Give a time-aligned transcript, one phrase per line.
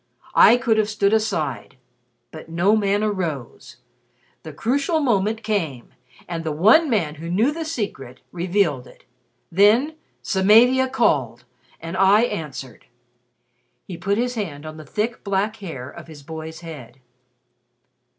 [0.33, 1.77] I could have stood aside.
[2.31, 3.77] But no man arose.
[4.41, 5.89] The crucial moment came
[6.27, 9.03] and the one man who knew the secret, revealed it.
[9.51, 9.93] Then
[10.23, 11.45] Samavia called,
[11.79, 12.85] and I answered."
[13.85, 16.99] He put his hand on the thick, black hair of his boy's head.